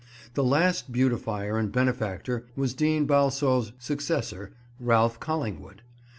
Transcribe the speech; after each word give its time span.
The 0.33 0.43
last 0.43 0.91
beautifier 0.91 1.59
and 1.59 1.71
benefactor 1.71 2.47
was 2.55 2.73
Dean 2.73 3.05
Balsall's 3.05 3.71
successor, 3.77 4.51
Ralph 4.79 5.19
Collingwood. 5.19 5.83